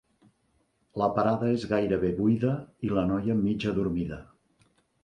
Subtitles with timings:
[1.01, 2.55] La parada és gairebé buida
[2.89, 4.25] i la noia mig adormida.